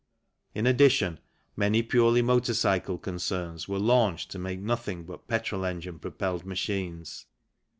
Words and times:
In 0.55 0.65
addition, 0.65 1.19
many 1.55 1.83
purely 1.83 2.23
motor 2.23 2.55
cycle 2.55 2.97
concerns 2.97 3.67
were 3.67 3.77
launched 3.77 4.31
to 4.31 4.39
make 4.39 4.59
nothing 4.59 5.03
but 5.03 5.27
petrol 5.27 5.63
engine 5.63 5.99
propelled 5.99 6.43
machines. 6.43 7.27